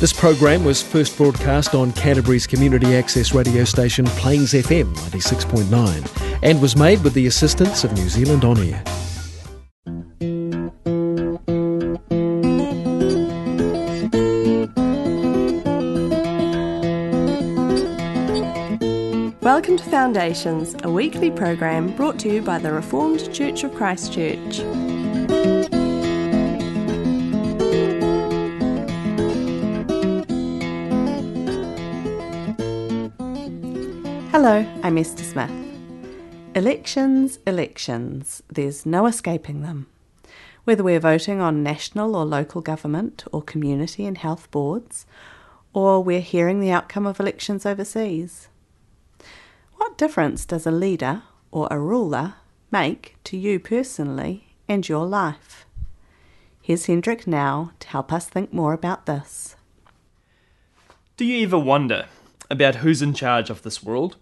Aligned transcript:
This 0.00 0.12
program 0.12 0.64
was 0.64 0.80
first 0.80 1.16
broadcast 1.16 1.74
on 1.74 1.90
Canterbury's 1.90 2.46
community 2.46 2.94
access 2.94 3.34
radio 3.34 3.64
station 3.64 4.04
Plains 4.06 4.52
FM 4.52 4.94
96.9 4.94 6.38
and 6.44 6.62
was 6.62 6.76
made 6.76 7.02
with 7.02 7.14
the 7.14 7.26
assistance 7.26 7.82
of 7.82 7.92
New 7.94 8.08
Zealand 8.08 8.44
On 8.44 8.56
Air. 8.58 8.80
Welcome 19.42 19.78
to 19.78 19.84
Foundations, 19.84 20.76
a 20.84 20.90
weekly 20.92 21.32
program 21.32 21.96
brought 21.96 22.20
to 22.20 22.32
you 22.32 22.40
by 22.40 22.58
the 22.58 22.72
Reformed 22.72 23.34
Church 23.34 23.64
of 23.64 23.74
Christchurch. 23.74 24.60
Hello, 34.50 34.66
I'm 34.82 34.96
Esther 34.96 35.24
Smith. 35.24 35.52
Elections, 36.54 37.38
elections, 37.46 38.42
there's 38.48 38.86
no 38.86 39.04
escaping 39.04 39.60
them. 39.60 39.88
Whether 40.64 40.82
we're 40.82 41.00
voting 41.00 41.38
on 41.38 41.62
national 41.62 42.16
or 42.16 42.24
local 42.24 42.62
government 42.62 43.24
or 43.30 43.42
community 43.42 44.06
and 44.06 44.16
health 44.16 44.50
boards, 44.50 45.04
or 45.74 46.02
we're 46.02 46.22
hearing 46.22 46.60
the 46.60 46.70
outcome 46.70 47.04
of 47.04 47.20
elections 47.20 47.66
overseas. 47.66 48.48
What 49.76 49.98
difference 49.98 50.46
does 50.46 50.66
a 50.66 50.70
leader 50.70 51.24
or 51.50 51.68
a 51.70 51.78
ruler 51.78 52.36
make 52.70 53.16
to 53.24 53.36
you 53.36 53.60
personally 53.60 54.54
and 54.66 54.88
your 54.88 55.04
life? 55.04 55.66
Here's 56.62 56.86
Hendrik 56.86 57.26
now 57.26 57.72
to 57.80 57.88
help 57.88 58.14
us 58.14 58.26
think 58.26 58.50
more 58.50 58.72
about 58.72 59.04
this. 59.04 59.56
Do 61.18 61.26
you 61.26 61.44
ever 61.44 61.58
wonder 61.58 62.06
about 62.48 62.76
who's 62.76 63.02
in 63.02 63.12
charge 63.12 63.50
of 63.50 63.60
this 63.60 63.82
world? 63.82 64.16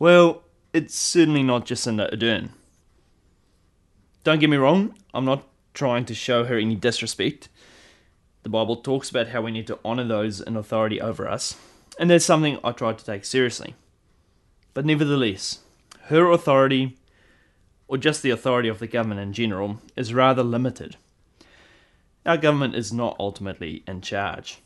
Well, 0.00 0.44
it's 0.72 0.94
certainly 0.94 1.42
not 1.42 1.66
Jacinda 1.66 2.10
Ardern. 2.10 2.48
Don't 4.24 4.38
get 4.38 4.48
me 4.48 4.56
wrong, 4.56 4.94
I'm 5.12 5.26
not 5.26 5.46
trying 5.74 6.06
to 6.06 6.14
show 6.14 6.44
her 6.44 6.56
any 6.56 6.74
disrespect. 6.74 7.50
The 8.42 8.48
Bible 8.48 8.76
talks 8.76 9.10
about 9.10 9.28
how 9.28 9.42
we 9.42 9.50
need 9.50 9.66
to 9.66 9.78
honour 9.84 10.04
those 10.04 10.40
in 10.40 10.56
authority 10.56 11.02
over 11.02 11.28
us, 11.28 11.54
and 11.98 12.08
that's 12.08 12.24
something 12.24 12.58
I 12.64 12.72
try 12.72 12.94
to 12.94 13.04
take 13.04 13.26
seriously. 13.26 13.74
But 14.72 14.86
nevertheless, 14.86 15.58
her 16.04 16.30
authority, 16.30 16.96
or 17.86 17.98
just 17.98 18.22
the 18.22 18.30
authority 18.30 18.70
of 18.70 18.78
the 18.78 18.86
government 18.86 19.20
in 19.20 19.34
general, 19.34 19.82
is 19.96 20.14
rather 20.14 20.42
limited. 20.42 20.96
Our 22.24 22.38
government 22.38 22.74
is 22.74 22.90
not 22.90 23.16
ultimately 23.18 23.82
in 23.86 24.00
charge 24.00 24.62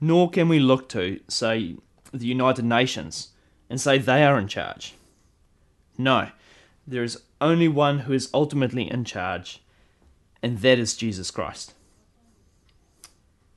nor 0.00 0.30
can 0.30 0.48
we 0.48 0.58
look 0.58 0.88
to, 0.88 1.20
say, 1.28 1.76
the 2.12 2.26
United 2.26 2.64
Nations 2.64 3.28
and 3.68 3.80
say 3.80 3.98
they 3.98 4.24
are 4.24 4.38
in 4.38 4.48
charge. 4.48 4.94
No, 5.96 6.28
there 6.86 7.04
is 7.04 7.22
only 7.40 7.68
one 7.68 8.00
who 8.00 8.12
is 8.12 8.30
ultimately 8.34 8.90
in 8.90 9.04
charge, 9.04 9.62
and 10.42 10.58
that 10.58 10.78
is 10.78 10.96
Jesus 10.96 11.30
Christ. 11.30 11.74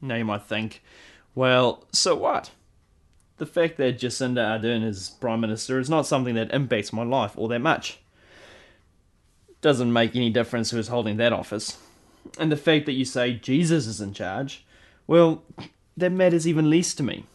Now 0.01 0.15
you 0.15 0.25
might 0.25 0.43
think, 0.43 0.83
well, 1.33 1.85
so 1.91 2.15
what? 2.15 2.51
The 3.37 3.45
fact 3.45 3.77
that 3.77 3.99
Jacinda 3.99 4.59
Ardern 4.59 4.83
is 4.83 5.09
Prime 5.09 5.41
Minister 5.41 5.79
is 5.79 5.89
not 5.89 6.05
something 6.05 6.35
that 6.35 6.53
impacts 6.53 6.93
my 6.93 7.03
life 7.03 7.37
all 7.37 7.47
that 7.47 7.59
much. 7.59 7.99
Doesn't 9.61 9.91
make 9.91 10.15
any 10.15 10.29
difference 10.29 10.71
who 10.71 10.77
is 10.77 10.89
holding 10.89 11.17
that 11.17 11.33
office. 11.33 11.77
And 12.37 12.51
the 12.51 12.57
fact 12.57 12.85
that 12.85 12.93
you 12.93 13.05
say 13.05 13.33
Jesus 13.33 13.87
is 13.87 14.01
in 14.01 14.13
charge, 14.13 14.65
well, 15.07 15.43
that 15.97 16.11
matters 16.11 16.47
even 16.47 16.69
less 16.69 16.93
to 16.95 17.03
me. 17.03 17.25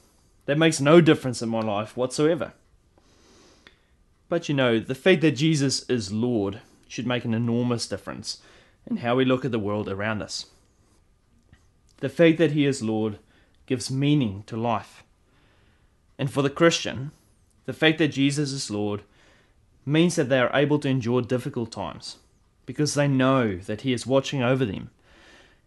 That 0.49 0.57
makes 0.57 0.81
no 0.81 1.03
difference 1.03 1.43
in 1.43 1.51
my 1.51 1.61
life 1.61 1.95
whatsoever. 1.95 2.55
But 4.31 4.49
you 4.49 4.55
know, 4.55 4.81
the 4.81 4.95
fact 4.95 5.21
that 5.21 5.33
Jesus 5.33 5.87
is 5.91 6.11
Lord 6.11 6.63
should 6.89 7.07
make 7.07 7.27
an 7.27 7.35
enormous 7.35 7.87
difference 7.87 8.39
in 8.87 8.97
how 8.97 9.15
we 9.15 9.27
look 9.27 9.45
at 9.45 9.51
the 9.51 9.59
world 9.59 9.91
around 9.91 10.23
us. 10.23 10.47
The 11.99 12.09
fact 12.09 12.39
that 12.39 12.53
He 12.53 12.65
is 12.65 12.83
Lord 12.83 13.19
gives 13.67 13.91
meaning 13.91 14.43
to 14.47 14.57
life. 14.57 15.05
And 16.19 16.31
for 16.31 16.41
the 16.41 16.49
Christian, 16.49 17.11
the 17.67 17.75
fact 17.75 17.99
that 17.99 18.09
Jesus 18.09 18.51
is 18.51 18.71
Lord 18.71 19.03
means 19.85 20.17
that 20.17 20.31
they 20.31 20.39
are 20.39 20.51
able 20.55 20.79
to 20.79 20.89
endure 20.89 21.21
difficult 21.21 21.71
times 21.71 22.17
because 22.65 22.95
they 22.95 23.07
know 23.07 23.57
that 23.57 23.83
He 23.83 23.93
is 23.93 24.07
watching 24.07 24.43
over 24.43 24.65
them 24.65 24.89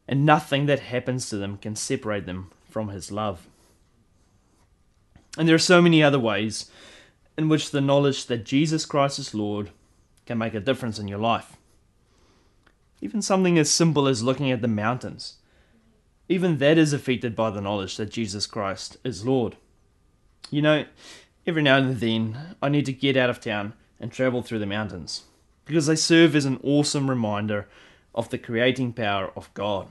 and 0.07 0.25
nothing 0.25 0.65
that 0.65 0.79
happens 0.79 1.29
to 1.29 1.37
them 1.37 1.57
can 1.57 1.75
separate 1.75 2.25
them 2.25 2.49
from 2.67 2.89
his 2.89 3.11
love. 3.11 3.45
And 5.37 5.47
there 5.47 5.55
are 5.55 5.59
so 5.59 5.81
many 5.81 6.03
other 6.03 6.19
ways 6.19 6.69
in 7.37 7.49
which 7.49 7.71
the 7.71 7.81
knowledge 7.81 8.25
that 8.27 8.45
Jesus 8.45 8.85
Christ 8.85 9.19
is 9.19 9.33
Lord 9.33 9.71
can 10.25 10.37
make 10.37 10.53
a 10.53 10.59
difference 10.59 10.99
in 10.99 11.07
your 11.07 11.19
life. 11.19 11.57
Even 13.01 13.21
something 13.21 13.57
as 13.57 13.71
simple 13.71 14.07
as 14.07 14.23
looking 14.23 14.51
at 14.51 14.61
the 14.61 14.67
mountains. 14.67 15.37
Even 16.29 16.59
that 16.59 16.77
is 16.77 16.93
affected 16.93 17.35
by 17.35 17.49
the 17.49 17.61
knowledge 17.61 17.97
that 17.97 18.11
Jesus 18.11 18.45
Christ 18.45 18.97
is 19.03 19.25
Lord. 19.25 19.57
You 20.49 20.61
know, 20.61 20.85
every 21.47 21.63
now 21.63 21.77
and 21.77 21.99
then 21.99 22.55
I 22.61 22.69
need 22.69 22.85
to 22.85 22.93
get 22.93 23.17
out 23.17 23.29
of 23.29 23.41
town 23.41 23.73
and 23.99 24.11
travel 24.11 24.41
through 24.41 24.59
the 24.59 24.65
mountains 24.65 25.23
because 25.65 25.87
they 25.87 25.95
serve 25.95 26.35
as 26.35 26.45
an 26.45 26.59
awesome 26.63 27.09
reminder 27.09 27.67
of 28.13 28.29
the 28.29 28.37
creating 28.37 28.93
power 28.93 29.31
of 29.35 29.53
God. 29.53 29.87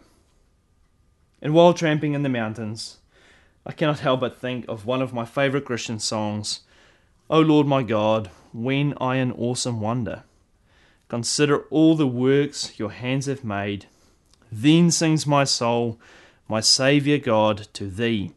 And 1.43 1.55
while 1.55 1.73
tramping 1.73 2.13
in 2.13 2.23
the 2.23 2.29
mountains, 2.29 2.99
I 3.67 3.73
cannot 3.73 4.01
help 4.01 4.21
but 4.21 4.39
think 4.39 4.65
of 4.69 4.87
one 4.87 5.03
of 5.03 5.13
my 5.13 5.25
favourite 5.25 5.65
Christian 5.65 5.99
songs, 5.99 6.61
O 7.29 7.41
Lord 7.41 7.67
my 7.67 7.83
God, 7.83 8.31
when 8.53 8.95
I 9.01 9.17
in 9.17 9.33
awesome 9.33 9.81
wonder 9.81 10.25
consider 11.09 11.63
all 11.71 11.97
the 11.97 12.07
works 12.07 12.79
your 12.79 12.93
hands 12.93 13.27
have 13.27 13.43
made, 13.43 13.87
then 14.53 14.93
sings 14.93 15.27
my 15.27 15.43
soul, 15.43 15.99
my 16.49 16.61
Saviour 16.61 17.19
God, 17.19 17.67
to 17.73 17.89
thee. 17.89 18.31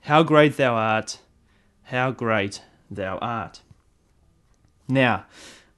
How 0.00 0.24
great 0.24 0.56
thou 0.56 0.74
art! 0.74 1.20
How 1.84 2.10
great 2.10 2.60
thou 2.90 3.18
art! 3.18 3.60
Now, 4.88 5.26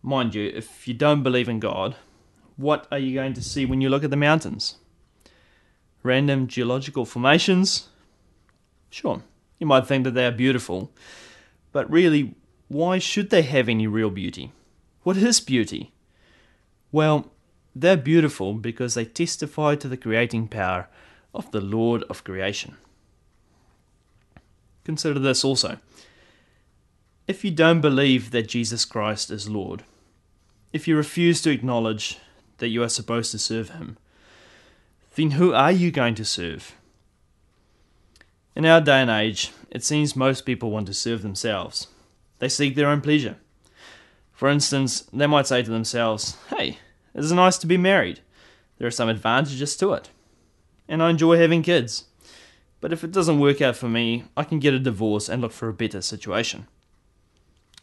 mind 0.03 0.35
you, 0.35 0.51
if 0.55 0.89
you 0.89 0.95
don't 0.95 1.23
believe 1.23 1.49
in 1.49 1.61
God, 1.61 1.97
what 2.57 2.87
are 2.91 2.99
you 2.99 3.13
going 3.13 3.35
to 3.35 3.43
see 3.43 3.67
when 3.67 3.83
you 3.83 3.91
look 3.91 4.05
at 4.05 4.11
the 4.11 4.17
mountains? 4.17 4.77
random 6.03 6.47
geological 6.47 7.05
formations? 7.05 7.89
Sure, 8.91 9.23
you 9.59 9.67
might 9.67 9.87
think 9.87 10.05
that 10.05 10.15
they 10.15 10.27
are 10.27 10.33
beautiful, 10.33 10.91
but 11.73 11.91
really, 11.91 12.35
why 12.69 12.99
should 12.99 13.31
they 13.31 13.43
have 13.43 13.69
any 13.69 13.87
real 13.87 14.11
beauty? 14.11 14.53
What 15.03 15.17
is 15.17 15.41
beauty? 15.41 15.93
Well, 16.93 17.31
they're 17.75 17.97
beautiful 17.97 18.55
because 18.55 18.95
they 18.95 19.05
testify 19.05 19.77
to 19.77 19.89
the 19.89 19.97
creating 19.97 20.49
power 20.49 20.89
of 21.33 21.51
the 21.53 21.61
Lord 21.61 22.03
of 22.05 22.25
creation. 22.25 22.77
Consider 24.85 25.21
this 25.21 25.45
also. 25.45 25.79
If 27.29 27.45
you 27.45 27.53
don't 27.53 27.81
believe 27.81 28.33
that 28.33 28.49
Jesus 28.49 28.85
Christ 28.85 29.31
is 29.31 29.49
Lord, 29.49 29.85
if 30.73 30.89
you 30.89 30.97
refuse 30.97 31.41
to 31.43 31.51
acknowledge 31.51 32.19
that 32.59 32.69
you 32.69 32.83
are 32.83 32.89
supposed 32.89 33.31
to 33.31 33.39
serve 33.39 33.71
Him, 33.71 33.99
then 35.15 35.33
who 35.33 35.53
are 35.53 35.73
you 35.73 35.91
going 35.91 36.15
to 36.17 36.25
serve? 36.25 36.75
In 38.61 38.67
our 38.67 38.83
day 38.83 39.01
and 39.01 39.09
age, 39.09 39.53
it 39.71 39.83
seems 39.83 40.15
most 40.15 40.45
people 40.45 40.71
want 40.71 40.87
to 40.89 40.93
serve 40.93 41.23
themselves. 41.23 41.87
They 42.41 42.51
seek 42.51 42.75
their 42.75 42.89
own 42.89 43.01
pleasure. 43.01 43.37
For 44.33 44.51
instance, 44.51 45.01
they 45.15 45.27
might 45.27 45.47
say 45.47 45.63
to 45.63 45.71
themselves, 45.71 46.37
Hey, 46.51 46.77
it's 47.15 47.31
nice 47.31 47.57
to 47.57 47.67
be 47.67 47.79
married. 47.79 48.21
There 48.77 48.87
are 48.87 48.91
some 48.91 49.09
advantages 49.09 49.79
to 49.79 49.95
it. 49.95 50.11
And 50.87 51.03
I 51.03 51.09
enjoy 51.09 51.39
having 51.39 51.63
kids. 51.63 52.05
But 52.83 52.93
if 52.93 53.03
it 53.03 53.13
doesn't 53.13 53.41
work 53.41 53.63
out 53.63 53.77
for 53.77 53.89
me, 53.89 54.25
I 54.37 54.45
can 54.45 54.59
get 54.59 54.75
a 54.75 54.79
divorce 54.79 55.31
and 55.31 55.41
look 55.41 55.53
for 55.53 55.71
a 55.71 55.73
better 55.73 56.03
situation. 56.03 56.67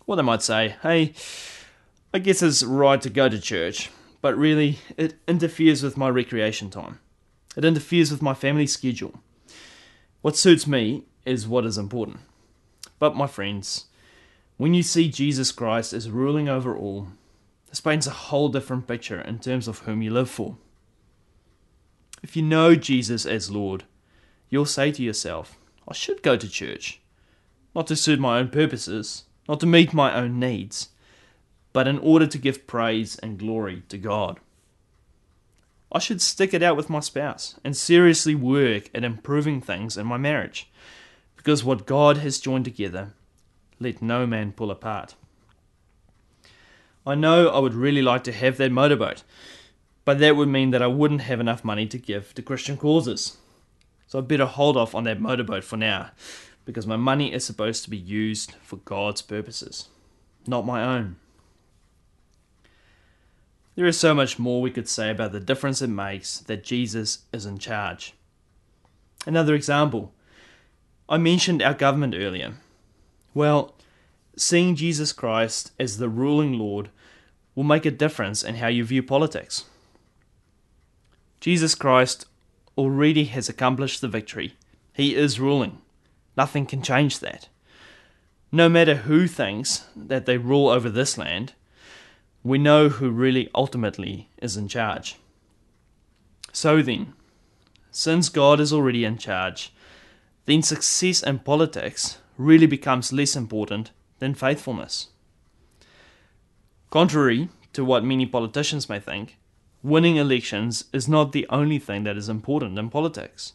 Or 0.05 0.15
they 0.15 0.21
might 0.21 0.43
say, 0.43 0.75
Hey, 0.83 1.13
I 2.13 2.19
guess 2.19 2.43
it's 2.43 2.61
right 2.61 3.01
to 3.01 3.09
go 3.09 3.29
to 3.29 3.41
church, 3.41 3.89
but 4.21 4.37
really, 4.37 4.77
it 4.95 5.15
interferes 5.27 5.81
with 5.81 5.97
my 5.97 6.09
recreation 6.09 6.69
time. 6.69 6.99
It 7.55 7.65
interferes 7.65 8.11
with 8.11 8.21
my 8.21 8.35
family 8.35 8.67
schedule. 8.67 9.19
What 10.27 10.35
suits 10.35 10.67
me 10.67 11.03
is 11.25 11.47
what 11.47 11.65
is 11.65 11.77
important. 11.77 12.19
But, 12.99 13.15
my 13.15 13.27
friends, 13.27 13.85
when 14.57 14.73
you 14.73 14.83
see 14.83 15.07
Jesus 15.07 15.53
Christ 15.53 15.93
as 15.93 16.11
ruling 16.11 16.49
over 16.49 16.75
all, 16.75 17.07
this 17.69 17.79
paints 17.79 18.07
a 18.07 18.11
whole 18.11 18.49
different 18.49 18.87
picture 18.87 19.21
in 19.21 19.39
terms 19.39 19.69
of 19.69 19.79
whom 19.79 20.01
you 20.01 20.11
live 20.11 20.29
for. 20.29 20.57
If 22.21 22.35
you 22.35 22.43
know 22.43 22.75
Jesus 22.75 23.25
as 23.25 23.51
Lord, 23.51 23.85
you'll 24.49 24.65
say 24.65 24.91
to 24.91 25.01
yourself, 25.01 25.57
I 25.87 25.93
should 25.93 26.21
go 26.21 26.35
to 26.35 26.49
church, 26.49 26.99
not 27.73 27.87
to 27.87 27.95
suit 27.95 28.19
my 28.19 28.39
own 28.39 28.49
purposes, 28.49 29.23
not 29.47 29.61
to 29.61 29.65
meet 29.65 29.93
my 29.93 30.13
own 30.13 30.41
needs, 30.41 30.89
but 31.71 31.87
in 31.87 31.99
order 31.99 32.27
to 32.27 32.37
give 32.37 32.67
praise 32.67 33.15
and 33.19 33.39
glory 33.39 33.83
to 33.87 33.97
God. 33.97 34.41
I 35.97 35.99
should 35.99 36.21
stick 36.21 36.53
it 36.53 36.61
out 36.61 36.77
with 36.77 36.91
my 36.91 36.99
spouse 36.99 37.55
and 37.63 37.75
seriously 37.75 38.35
work 38.35 38.91
at 38.93 39.03
improving 39.03 39.61
things 39.61 39.97
in 39.97 40.05
my 40.05 40.17
marriage. 40.17 40.69
Because 41.35 41.63
what 41.63 41.87
God 41.87 42.17
has 42.17 42.39
joined 42.39 42.65
together, 42.65 43.13
let 43.79 43.99
no 43.99 44.27
man 44.27 44.51
pull 44.51 44.69
apart. 44.69 45.15
I 47.03 47.15
know 47.15 47.49
I 47.49 47.57
would 47.57 47.73
really 47.73 48.03
like 48.03 48.23
to 48.25 48.31
have 48.31 48.57
that 48.57 48.71
motorboat, 48.71 49.23
but 50.05 50.19
that 50.19 50.35
would 50.35 50.49
mean 50.49 50.69
that 50.69 50.83
I 50.83 50.87
wouldn't 50.87 51.21
have 51.21 51.39
enough 51.39 51.63
money 51.63 51.87
to 51.87 51.97
give 51.97 52.31
to 52.35 52.43
Christian 52.43 52.77
causes. 52.77 53.37
So 54.05 54.19
I'd 54.19 54.27
better 54.27 54.45
hold 54.45 54.77
off 54.77 54.93
on 54.93 55.03
that 55.05 55.19
motorboat 55.19 55.63
for 55.63 55.77
now, 55.77 56.11
because 56.63 56.85
my 56.85 56.97
money 56.97 57.33
is 57.33 57.43
supposed 57.43 57.83
to 57.85 57.89
be 57.89 57.97
used 57.97 58.51
for 58.61 58.75
God's 58.75 59.23
purposes, 59.23 59.87
not 60.45 60.63
my 60.63 60.83
own. 60.83 61.15
There 63.77 63.85
is 63.85 63.99
so 63.99 64.15
much 64.15 64.39
more 64.39 64.59
we 64.59 64.71
could 64.71 64.89
say 64.89 65.11
about 65.11 65.33
the 65.33 65.39
difference 65.39 65.83
it 65.83 65.89
makes 65.89 66.39
that 66.39 66.63
Jesus 66.63 67.19
is 67.31 67.45
in 67.45 67.59
charge. 67.59 68.15
Another 69.27 69.53
example 69.53 70.15
I 71.07 71.19
mentioned 71.19 71.61
our 71.61 71.75
government 71.75 72.15
earlier. 72.17 72.55
Well, 73.35 73.75
seeing 74.35 74.75
Jesus 74.75 75.13
Christ 75.13 75.73
as 75.79 75.99
the 75.99 76.09
ruling 76.09 76.53
Lord 76.53 76.89
will 77.53 77.63
make 77.63 77.85
a 77.85 77.91
difference 77.91 78.43
in 78.43 78.55
how 78.55 78.65
you 78.65 78.83
view 78.83 79.03
politics. 79.03 79.65
Jesus 81.39 81.75
Christ 81.75 82.25
already 82.79 83.25
has 83.25 83.47
accomplished 83.47 84.01
the 84.01 84.07
victory. 84.07 84.55
He 84.91 85.13
is 85.13 85.39
ruling. 85.39 85.77
Nothing 86.35 86.65
can 86.65 86.81
change 86.81 87.19
that. 87.19 87.47
No 88.51 88.69
matter 88.69 88.95
who 88.95 89.27
thinks 89.27 89.85
that 89.95 90.25
they 90.25 90.39
rule 90.39 90.67
over 90.67 90.89
this 90.89 91.15
land, 91.15 91.53
we 92.47 92.57
know 92.57 92.87
who 92.87 93.09
really 93.09 93.49
ultimately 93.53 94.29
is 94.41 94.55
in 94.55 94.67
charge. 94.67 95.17
So 96.53 96.81
then, 96.81 97.13
since 97.91 98.29
God 98.29 98.59
is 98.59 98.71
already 98.71 99.03
in 99.03 99.17
charge, 99.17 99.73
then 100.45 100.61
success 100.61 101.21
in 101.21 101.39
politics 101.39 102.19
really 102.37 102.65
becomes 102.65 103.11
less 103.11 103.35
important 103.35 103.91
than 104.19 104.33
faithfulness. 104.33 105.09
Contrary 106.89 107.49
to 107.73 107.83
what 107.83 108.05
many 108.05 108.25
politicians 108.25 108.87
may 108.87 108.99
think, 108.99 109.37
winning 109.83 110.15
elections 110.15 110.85
is 110.93 111.07
not 111.07 111.33
the 111.33 111.45
only 111.49 111.79
thing 111.79 112.03
that 112.05 112.15
is 112.15 112.29
important 112.29 112.79
in 112.79 112.89
politics. 112.89 113.53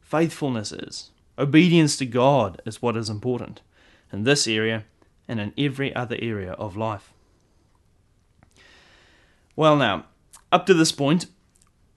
Faithfulness 0.00 0.70
is. 0.70 1.10
Obedience 1.38 1.96
to 1.96 2.04
God 2.04 2.60
is 2.66 2.82
what 2.82 2.96
is 2.96 3.08
important 3.08 3.62
in 4.12 4.24
this 4.24 4.46
area 4.46 4.84
and 5.26 5.40
in 5.40 5.54
every 5.56 5.94
other 5.94 6.16
area 6.20 6.52
of 6.52 6.76
life. 6.76 7.12
Well, 9.58 9.74
now, 9.74 10.04
up 10.52 10.66
to 10.66 10.74
this 10.74 10.92
point, 10.92 11.26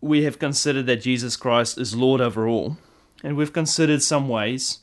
we 0.01 0.23
have 0.23 0.39
considered 0.39 0.87
that 0.87 1.03
Jesus 1.03 1.37
Christ 1.37 1.77
is 1.77 1.95
Lord 1.95 2.19
over 2.19 2.47
all, 2.47 2.77
and 3.23 3.37
we've 3.37 3.53
considered 3.53 4.01
some 4.01 4.27
ways 4.27 4.79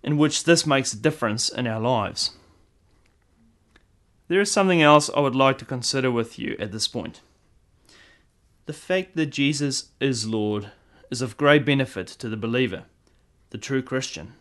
in 0.00 0.16
which 0.16 0.44
this 0.44 0.64
makes 0.64 0.92
a 0.92 0.96
difference 0.96 1.48
in 1.48 1.66
our 1.66 1.80
lives. 1.80 2.30
There 4.28 4.40
is 4.40 4.52
something 4.52 4.80
else 4.80 5.10
I 5.12 5.18
would 5.18 5.34
like 5.34 5.58
to 5.58 5.64
consider 5.64 6.08
with 6.08 6.38
you 6.38 6.54
at 6.60 6.70
this 6.70 6.86
point. 6.86 7.20
The 8.66 8.72
fact 8.72 9.16
that 9.16 9.26
Jesus 9.26 9.88
is 9.98 10.24
Lord 10.24 10.70
is 11.10 11.20
of 11.20 11.36
great 11.36 11.66
benefit 11.66 12.06
to 12.06 12.28
the 12.28 12.36
believer, 12.36 12.84
the 13.50 13.58
true 13.58 13.82
Christian. 13.82 14.34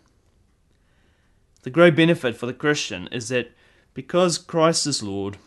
The 1.63 1.71
great 1.71 1.95
benefit 1.95 2.35
for 2.35 2.45
the 2.45 2.53
Christian 2.53 3.07
is 3.07 3.29
that 3.29 3.51
because 3.95 4.37
Christ 4.37 4.85
is 4.85 5.01
Lord, 5.01 5.39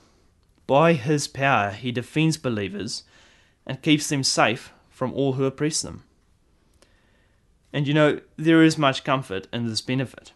by 0.66 0.94
his 0.94 1.28
power 1.28 1.70
he 1.70 1.92
defends 1.92 2.36
believers 2.36 3.04
and 3.66 3.82
keeps 3.82 4.08
them 4.08 4.22
safe 4.22 4.72
from 4.90 5.12
all 5.12 5.34
who 5.34 5.44
oppress 5.44 5.82
them. 5.82 6.04
And 7.72 7.86
you 7.86 7.94
know, 7.94 8.20
there 8.36 8.62
is 8.62 8.78
much 8.78 9.04
comfort 9.04 9.48
in 9.52 9.66
this 9.66 9.80
benefit. 9.80 10.32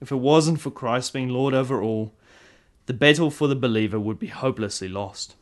If 0.00 0.12
it 0.12 0.16
wasn't 0.16 0.60
for 0.60 0.70
Christ 0.70 1.12
being 1.12 1.28
Lord 1.28 1.54
over 1.54 1.82
all, 1.82 2.14
the 2.86 2.92
battle 2.92 3.30
for 3.30 3.48
the 3.48 3.56
believer 3.56 3.98
would 3.98 4.18
be 4.18 4.26
hopelessly 4.26 4.88
lost. 4.88 5.34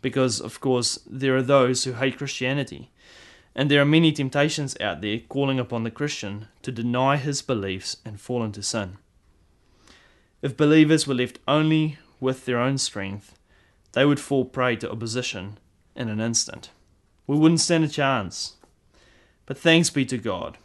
Because, 0.00 0.40
of 0.40 0.60
course, 0.60 0.98
there 1.06 1.36
are 1.36 1.42
those 1.42 1.84
who 1.84 1.92
hate 1.92 2.18
Christianity, 2.18 2.90
and 3.54 3.70
there 3.70 3.82
are 3.82 3.84
many 3.84 4.12
temptations 4.12 4.76
out 4.80 5.00
there 5.00 5.18
calling 5.28 5.58
upon 5.58 5.84
the 5.84 5.90
Christian 5.90 6.48
to 6.62 6.72
deny 6.72 7.16
his 7.16 7.42
beliefs 7.42 7.98
and 8.04 8.20
fall 8.20 8.42
into 8.42 8.62
sin. 8.62 8.98
If 10.42 10.56
believers 10.56 11.06
were 11.06 11.14
left 11.14 11.38
only 11.48 11.98
with 12.20 12.44
their 12.44 12.58
own 12.58 12.76
strength, 12.76 13.38
they 13.92 14.04
would 14.04 14.20
fall 14.20 14.44
prey 14.44 14.76
to 14.76 14.90
opposition 14.90 15.58
in 15.94 16.08
an 16.08 16.20
instant. 16.20 16.70
We 17.26 17.38
wouldn't 17.38 17.60
stand 17.60 17.84
a 17.84 17.88
chance. 17.88 18.56
But 19.46 19.58
thanks 19.58 19.90
be 19.90 20.04
to 20.06 20.18
God. 20.18 20.58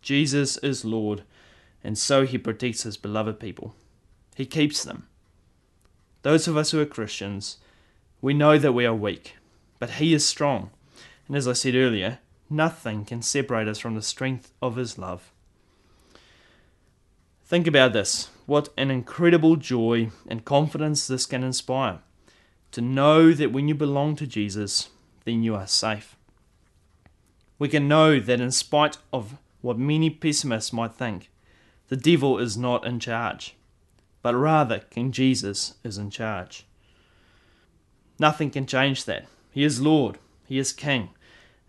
Jesus 0.00 0.56
is 0.58 0.84
Lord, 0.84 1.24
and 1.82 1.98
so 1.98 2.24
he 2.24 2.38
protects 2.38 2.84
his 2.84 2.96
beloved 2.96 3.40
people. 3.40 3.74
He 4.36 4.46
keeps 4.46 4.84
them. 4.84 5.08
Those 6.22 6.48
of 6.48 6.56
us 6.56 6.70
who 6.72 6.80
are 6.80 6.86
Christians, 6.86 7.58
we 8.20 8.34
know 8.34 8.58
that 8.58 8.72
we 8.72 8.84
are 8.84 8.94
weak, 8.94 9.36
but 9.78 9.90
He 9.90 10.12
is 10.12 10.26
strong. 10.26 10.70
And 11.28 11.36
as 11.36 11.46
I 11.46 11.52
said 11.52 11.74
earlier, 11.74 12.18
nothing 12.50 13.04
can 13.04 13.22
separate 13.22 13.68
us 13.68 13.78
from 13.78 13.94
the 13.94 14.02
strength 14.02 14.52
of 14.60 14.76
His 14.76 14.98
love. 14.98 15.30
Think 17.44 17.66
about 17.66 17.92
this. 17.92 18.28
What 18.46 18.68
an 18.76 18.90
incredible 18.90 19.56
joy 19.56 20.10
and 20.28 20.44
confidence 20.44 21.06
this 21.06 21.26
can 21.26 21.44
inspire. 21.44 21.98
To 22.72 22.80
know 22.80 23.32
that 23.32 23.52
when 23.52 23.68
you 23.68 23.74
belong 23.74 24.16
to 24.16 24.26
Jesus, 24.26 24.88
then 25.24 25.42
you 25.42 25.54
are 25.54 25.66
safe. 25.66 26.16
We 27.58 27.68
can 27.68 27.88
know 27.88 28.20
that 28.20 28.40
in 28.40 28.50
spite 28.50 28.98
of 29.12 29.36
what 29.60 29.78
many 29.78 30.10
pessimists 30.10 30.72
might 30.72 30.94
think, 30.94 31.30
the 31.88 31.96
devil 31.96 32.38
is 32.38 32.56
not 32.56 32.86
in 32.86 33.00
charge 33.00 33.56
but 34.26 34.34
rather 34.34 34.80
King 34.80 35.12
Jesus 35.12 35.74
is 35.84 35.98
in 35.98 36.10
charge. 36.10 36.66
Nothing 38.18 38.50
can 38.50 38.66
change 38.66 39.04
that. 39.04 39.26
He 39.52 39.62
is 39.62 39.80
Lord, 39.80 40.18
He 40.48 40.58
is 40.58 40.72
King, 40.72 41.10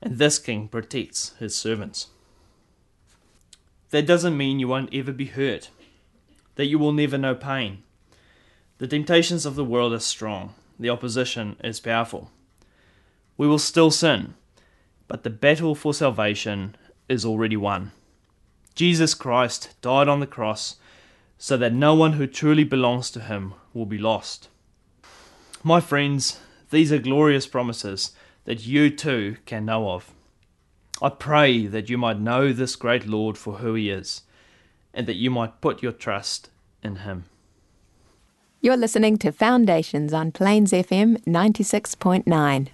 and 0.01 0.17
this 0.17 0.39
King 0.39 0.67
protects 0.67 1.35
His 1.37 1.55
servants. 1.55 2.07
That 3.91 4.07
doesn't 4.07 4.35
mean 4.35 4.57
you 4.57 4.67
won't 4.67 4.91
ever 4.91 5.11
be 5.11 5.25
hurt, 5.27 5.69
that 6.57 6.65
you 6.65 6.77
will 6.77 6.91
never 6.91 7.17
know 7.17 7.33
pain. 7.33 7.83
The 8.79 8.87
temptations 8.87 9.45
of 9.45 9.55
the 9.55 9.65
world 9.65 9.93
are 9.93 9.99
strong, 9.99 10.53
the 10.79 10.89
opposition 10.89 11.55
is 11.63 11.79
powerful. 11.79 12.29
We 13.37 13.47
will 13.47 13.59
still 13.59 13.89
sin, 13.89 14.33
but 15.07 15.23
the 15.23 15.29
battle 15.29 15.75
for 15.75 15.93
salvation 15.93 16.75
is 17.07 17.23
already 17.23 17.55
won. 17.57 17.91
Jesus 18.75 19.13
Christ 19.13 19.73
died 19.81 20.07
on 20.07 20.19
the 20.19 20.27
cross 20.27 20.75
so 21.37 21.57
that 21.57 21.73
no 21.73 21.95
one 21.95 22.13
who 22.13 22.27
truly 22.27 22.63
belongs 22.63 23.09
to 23.11 23.21
him 23.21 23.53
will 23.73 23.85
be 23.85 23.97
lost. 23.97 24.49
My 25.63 25.79
friends, 25.79 26.39
these 26.71 26.91
are 26.91 26.99
glorious 26.99 27.47
promises 27.47 28.11
that 28.45 28.65
you 28.65 28.89
too 28.89 29.37
can 29.45 29.65
know 29.65 29.91
of. 29.91 30.11
I 31.01 31.09
pray 31.09 31.67
that 31.67 31.89
you 31.89 31.97
might 31.97 32.19
know 32.19 32.51
this 32.51 32.75
great 32.75 33.05
Lord 33.05 33.37
for 33.37 33.55
who 33.57 33.75
he 33.75 33.91
is, 33.91 34.23
and 34.97 35.05
that 35.05 35.15
you 35.15 35.29
might 35.29 35.61
put 35.61 35.83
your 35.83 35.91
trust 35.91 36.49
in 36.81 36.97
him. 36.97 37.25
You're 38.59 38.75
listening 38.75 39.17
to 39.19 39.31
Foundations 39.31 40.11
on 40.11 40.31
Plains 40.31 40.71
FM 40.71 41.23
96.9. 41.23 42.67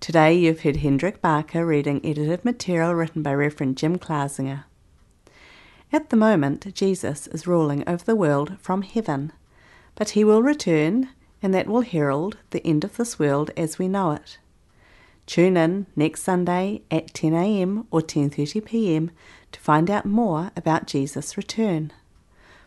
Today 0.00 0.34
you've 0.34 0.60
heard 0.60 0.76
Hendrik 0.76 1.22
Barker 1.22 1.64
reading 1.64 2.02
edited 2.04 2.44
material 2.44 2.94
written 2.94 3.22
by 3.22 3.32
Reverend 3.32 3.78
Jim 3.78 3.98
Klausinger. 3.98 4.64
At 5.90 6.10
the 6.10 6.16
moment, 6.16 6.74
Jesus 6.74 7.26
is 7.28 7.46
ruling 7.46 7.88
over 7.88 8.04
the 8.04 8.14
world 8.14 8.58
from 8.60 8.82
heaven, 8.82 9.32
but 9.94 10.10
he 10.10 10.24
will 10.24 10.42
return, 10.42 11.08
and 11.42 11.54
that 11.54 11.66
will 11.66 11.80
herald 11.80 12.36
the 12.50 12.64
end 12.66 12.84
of 12.84 12.98
this 12.98 13.18
world 13.18 13.50
as 13.56 13.78
we 13.78 13.88
know 13.88 14.12
it. 14.12 14.38
Tune 15.24 15.56
in 15.56 15.86
next 15.96 16.22
Sunday 16.22 16.82
at 16.90 17.14
10 17.14 17.34
a.m. 17.34 17.86
or 17.90 18.00
10:30 18.00 18.64
p.m. 18.64 19.10
to 19.52 19.60
find 19.60 19.90
out 19.90 20.06
more 20.06 20.50
about 20.56 20.86
Jesus' 20.86 21.36
return. 21.36 21.92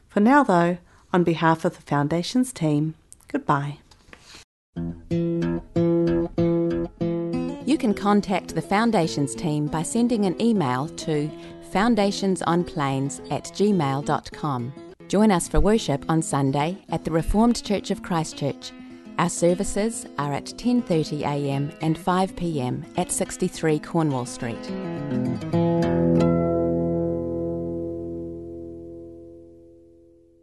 For 0.09 0.19
now 0.19 0.43
though, 0.43 0.77
on 1.11 1.23
behalf 1.23 1.65
of 1.65 1.75
the 1.75 1.81
Foundation's 1.81 2.51
team, 2.51 2.95
goodbye. 3.27 3.79
You 7.65 7.77
can 7.77 7.93
contact 7.93 8.55
the 8.55 8.61
Foundation's 8.61 9.35
team 9.35 9.67
by 9.67 9.83
sending 9.83 10.25
an 10.25 10.39
email 10.41 10.87
to 10.89 11.29
foundationsonplains 11.71 13.31
at 13.31 13.45
gmail.com. 13.45 14.73
Join 15.07 15.31
us 15.31 15.47
for 15.47 15.59
worship 15.59 16.05
on 16.09 16.21
Sunday 16.21 16.77
at 16.89 17.03
the 17.03 17.11
Reformed 17.11 17.63
Church 17.63 17.91
of 17.91 18.03
Christchurch. 18.03 18.71
Our 19.19 19.29
services 19.29 20.05
are 20.17 20.33
at 20.33 20.45
10:30 20.45 21.21
a.m. 21.21 21.71
and 21.81 21.97
5 21.97 22.35
p.m. 22.35 22.85
at 22.97 23.11
63 23.11 23.79
Cornwall 23.79 24.25
Street. 24.25 25.82